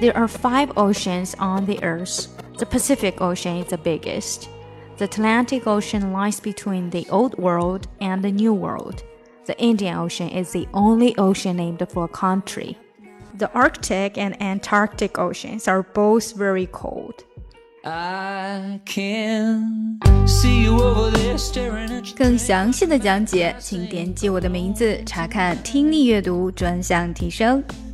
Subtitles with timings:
[0.00, 2.28] There are five oceans on the earth.
[2.58, 4.48] The Pacific Ocean is the biggest.
[4.98, 9.02] The Atlantic Ocean lies between the Old World and the New World.
[9.46, 12.76] The Indian Ocean is the only ocean named for a country.
[13.38, 17.24] The Arctic and Antarctic Oceans are both very cold.
[17.84, 27.64] I can see you over there staring at 更详细的讲解，请点击我的名字查看听力阅读专项提升。